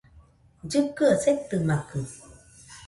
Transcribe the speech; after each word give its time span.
Llɨkɨaɨ 0.65 1.13
setɨmakɨ 1.23 1.99